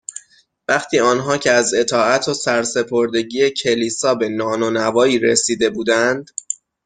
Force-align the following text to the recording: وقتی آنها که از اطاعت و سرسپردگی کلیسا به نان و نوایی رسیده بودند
وقتی 0.67 0.99
آنها 0.99 1.37
که 1.37 1.51
از 1.51 1.73
اطاعت 1.73 2.27
و 2.27 2.33
سرسپردگی 2.33 3.49
کلیسا 3.49 4.15
به 4.15 4.29
نان 4.29 4.63
و 4.63 4.69
نوایی 4.69 5.19
رسیده 5.19 5.69
بودند 5.69 6.29